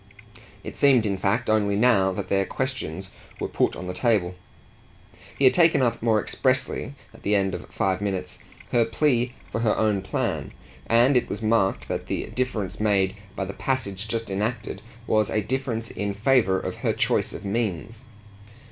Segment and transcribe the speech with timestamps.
[0.63, 4.33] It seemed in fact only now that their questions were put on the table.
[5.37, 8.39] He had taken up more expressly at the end of five minutes
[8.71, 10.53] her plea for her own plan,
[10.87, 15.39] and it was marked that the difference made by the passage just enacted was a
[15.41, 18.03] difference in favour of her choice of means.